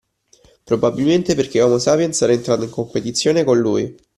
Probabilmente 0.63 1.35
perché 1.35 1.61
Homo 1.61 1.77
Sapiens 1.77 2.19
era 2.23 2.33
entrato 2.33 2.63
in 2.63 2.71
competizione 2.71 3.43
con 3.43 3.59
lui 3.59 3.95